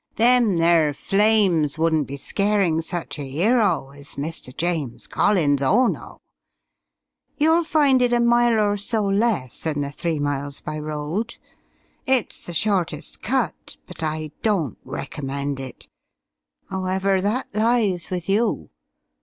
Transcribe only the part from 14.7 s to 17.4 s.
recommend it. 'Owever,